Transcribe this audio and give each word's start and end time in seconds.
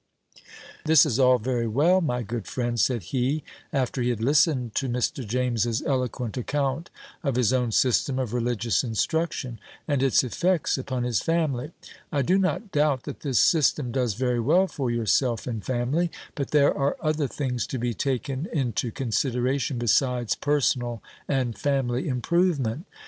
"This 0.85 1.05
is 1.05 1.19
all 1.19 1.37
very 1.37 1.67
well, 1.67 2.01
my 2.01 2.23
good 2.23 2.47
friend," 2.47 2.79
said 2.79 3.03
he, 3.03 3.43
after 3.71 4.01
he 4.01 4.09
had 4.09 4.19
listened 4.19 4.73
to 4.73 4.89
Mr. 4.89 5.23
James's 5.23 5.83
eloquent 5.83 6.35
account 6.37 6.89
of 7.21 7.35
his 7.35 7.53
own 7.53 7.71
system 7.71 8.17
of 8.17 8.33
religious 8.33 8.83
instruction, 8.83 9.59
and 9.87 10.01
its 10.01 10.23
effects 10.23 10.75
upon 10.75 11.03
his 11.03 11.21
family; 11.21 11.71
"I 12.11 12.23
do 12.23 12.39
not 12.39 12.71
doubt 12.71 13.03
that 13.03 13.19
this 13.19 13.39
system 13.39 13.91
does 13.91 14.15
very 14.15 14.39
well 14.39 14.65
for 14.65 14.89
yourself 14.89 15.45
and 15.45 15.63
family; 15.63 16.09
but 16.33 16.49
there 16.49 16.73
are 16.75 16.97
other 16.99 17.27
things 17.27 17.67
to 17.67 17.77
be 17.77 17.93
taken 17.93 18.47
into 18.51 18.89
consideration 18.89 19.77
besides 19.77 20.33
personal 20.33 21.03
and 21.27 21.55
family 21.55 22.07
improvement. 22.07 22.87